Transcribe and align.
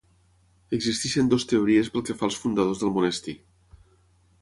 Existeixen 0.77 1.29
dues 1.35 1.45
teories 1.53 1.91
pel 1.97 2.07
que 2.09 2.17
fa 2.23 2.27
als 2.31 2.41
fundadors 2.47 2.85
del 2.85 2.97
monestir. 2.99 3.41